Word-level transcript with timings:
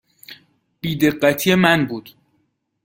بی 0.81 0.95
دقتی 0.95 1.55
من 1.55 1.85
بود. 1.85 2.15